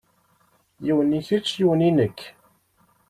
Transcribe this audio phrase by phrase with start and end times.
[0.85, 2.19] Yiwen i kečč yiwen i nekk.